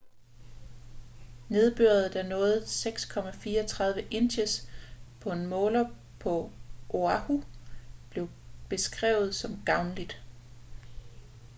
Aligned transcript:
nedbøret 1.49 2.13
der 2.13 2.23
nåede 2.23 2.61
6,34 4.03 4.07
inches 4.11 4.69
på 5.19 5.31
en 5.31 5.47
måler 5.47 5.85
på 6.19 6.51
oahu 6.89 7.43
blev 8.09 8.29
beskrevet 8.69 9.35
som 9.35 9.61
gavnligt 9.65 10.21